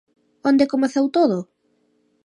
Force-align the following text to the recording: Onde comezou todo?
Onde 0.49 0.71
comezou 0.73 1.05
todo? 1.17 1.37